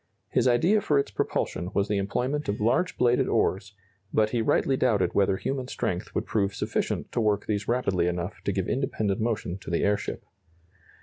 His 0.29 0.47
idea 0.47 0.81
for 0.81 0.97
its 0.97 1.11
propulsion 1.11 1.69
was 1.75 1.87
the 1.87 1.99
employment 1.99 2.49
of 2.49 2.59
large 2.59 2.97
bladed 2.97 3.27
oars, 3.27 3.75
but 4.11 4.31
he 4.31 4.41
rightly 4.41 4.75
doubted 4.75 5.13
whether 5.13 5.37
human 5.37 5.67
strength 5.67 6.15
would 6.15 6.25
prove 6.25 6.55
sufficient 6.55 7.11
to 7.11 7.21
work 7.21 7.45
these 7.45 7.67
rapidly 7.67 8.07
enough 8.07 8.41
to 8.45 8.51
give 8.51 8.67
independent 8.67 9.21
motion 9.21 9.59
to 9.59 9.69
the 9.69 9.83
airship. 9.83 10.23